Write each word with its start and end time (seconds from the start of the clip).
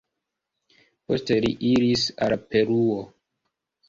Poste 1.11 1.37
li 1.45 1.51
iris 1.71 2.05
al 2.29 2.33
Peruo. 2.55 2.97